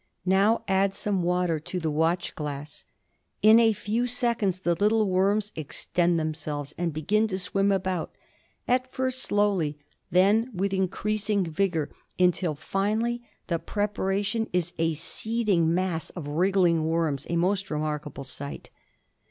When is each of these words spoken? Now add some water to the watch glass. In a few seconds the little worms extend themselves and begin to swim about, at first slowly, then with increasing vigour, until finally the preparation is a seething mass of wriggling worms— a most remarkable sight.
Now 0.25 0.63
add 0.67 0.95
some 0.95 1.21
water 1.21 1.59
to 1.59 1.79
the 1.79 1.91
watch 1.91 2.33
glass. 2.33 2.85
In 3.43 3.59
a 3.59 3.71
few 3.71 4.07
seconds 4.07 4.57
the 4.57 4.73
little 4.73 5.07
worms 5.07 5.51
extend 5.55 6.19
themselves 6.19 6.73
and 6.75 6.91
begin 6.91 7.27
to 7.27 7.37
swim 7.37 7.71
about, 7.71 8.11
at 8.67 8.91
first 8.91 9.19
slowly, 9.21 9.77
then 10.09 10.49
with 10.55 10.73
increasing 10.73 11.45
vigour, 11.45 11.91
until 12.17 12.55
finally 12.55 13.21
the 13.45 13.59
preparation 13.59 14.49
is 14.51 14.73
a 14.79 14.95
seething 14.95 15.71
mass 15.71 16.09
of 16.09 16.27
wriggling 16.27 16.83
worms— 16.85 17.27
a 17.29 17.35
most 17.35 17.69
remarkable 17.69 18.23
sight. 18.23 18.71